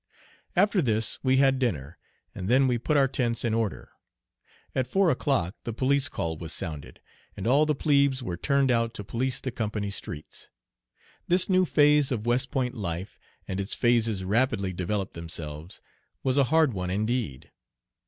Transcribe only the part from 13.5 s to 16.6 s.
its phases rapidly developed themselves was a